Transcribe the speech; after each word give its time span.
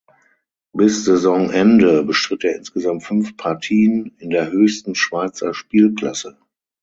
Bis 0.73 1.05
Saisonende 1.05 2.03
bestritt 2.03 2.43
er 2.43 2.55
insgesamt 2.55 3.03
fünf 3.03 3.37
Partien 3.37 4.15
in 4.17 4.31
der 4.31 4.49
höchsten 4.49 4.95
Schweizer 4.95 5.53
Spielklasse. 5.53 6.39